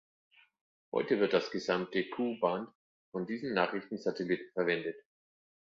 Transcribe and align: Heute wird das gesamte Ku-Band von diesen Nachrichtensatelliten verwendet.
Heute 0.91 1.19
wird 1.19 1.33
das 1.33 1.51
gesamte 1.51 2.09
Ku-Band 2.09 2.67
von 3.11 3.27
diesen 3.27 3.53
Nachrichtensatelliten 3.53 4.51
verwendet. 4.51 4.95